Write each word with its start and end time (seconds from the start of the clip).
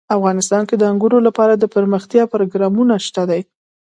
افغانستان 0.17 0.63
کې 0.69 0.75
د 0.77 0.83
انګورو 0.91 1.17
لپاره 1.27 1.53
دپرمختیا 1.55 2.23
پروګرامونه 2.33 2.95
شته 3.05 3.23
دي. 3.29 3.41